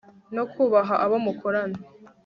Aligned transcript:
no 0.35 0.43
kubaha 0.51 0.95
abo 1.05 1.17
mukorana 1.25 1.77